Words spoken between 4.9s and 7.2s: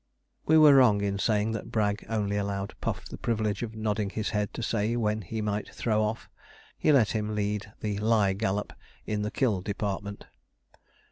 when he might throw off. He let